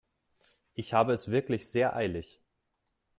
[0.73, 2.41] Ich habe es wirklich sehr eilig.